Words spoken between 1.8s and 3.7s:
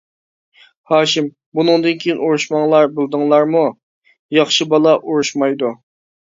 كېيىن ئۇرۇشماڭلار بىلدىڭلارمۇ،